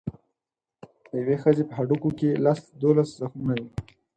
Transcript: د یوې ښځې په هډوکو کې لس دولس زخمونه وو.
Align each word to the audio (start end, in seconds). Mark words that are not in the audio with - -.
د 1.09 1.09
یوې 1.21 1.35
ښځې 1.43 1.63
په 1.69 1.73
هډوکو 1.77 2.09
کې 2.19 2.29
لس 2.45 2.59
دولس 2.81 3.09
زخمونه 3.19 3.55
وو. 3.61 3.69